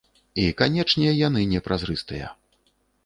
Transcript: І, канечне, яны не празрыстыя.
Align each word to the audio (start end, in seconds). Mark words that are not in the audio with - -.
І, 0.43 0.45
канечне, 0.61 1.13
яны 1.27 1.41
не 1.53 1.59
празрыстыя. 1.69 2.35